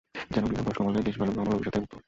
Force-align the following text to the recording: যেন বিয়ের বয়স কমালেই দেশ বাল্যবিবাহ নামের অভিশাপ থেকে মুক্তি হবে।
যেন 0.33 0.43
বিয়ের 0.49 0.65
বয়স 0.65 0.77
কমালেই 0.77 1.05
দেশ 1.07 1.15
বাল্যবিবাহ 1.19 1.39
নামের 1.43 1.55
অভিশাপ 1.57 1.71
থেকে 1.73 1.81
মুক্তি 1.81 1.93
হবে। 1.95 1.99